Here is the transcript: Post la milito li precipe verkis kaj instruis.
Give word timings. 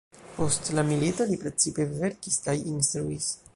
Post 0.37 0.69
la 0.77 0.83
milito 0.87 1.27
li 1.33 1.37
precipe 1.45 1.87
verkis 1.93 2.43
kaj 2.49 2.59
instruis. 2.75 3.33